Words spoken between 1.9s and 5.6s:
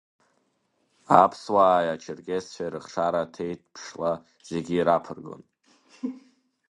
ачерқьезцәеи рыхшара ҭеиҭԥшла зегьы ираԥыргон.